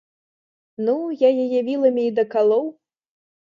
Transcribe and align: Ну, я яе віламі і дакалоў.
Ну, 0.87 0.95
я 1.19 1.29
яе 1.43 1.61
віламі 1.69 2.03
і 2.13 2.15
дакалоў. 2.21 2.65